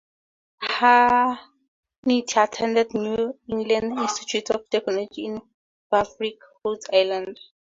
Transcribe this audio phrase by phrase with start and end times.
[0.63, 5.41] Hannity attended New England Institute of Technology at
[5.91, 7.39] Warwick, Rhode Island.